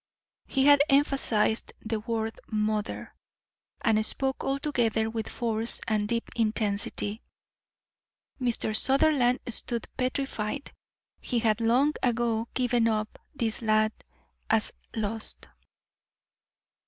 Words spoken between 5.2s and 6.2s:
force and